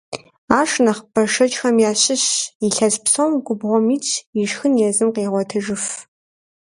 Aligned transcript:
Ар 0.57 0.67
шы 0.71 0.81
нэхъ 0.85 1.03
бэшэчхэм 1.13 1.75
ящыщщ, 1.89 2.35
илъэс 2.67 2.95
псом 3.05 3.31
губгъуэм 3.45 3.87
итщ, 3.95 4.09
и 4.41 4.43
шхын 4.49 4.73
езым 4.89 5.09
къегъуэтыжыф. 5.15 5.85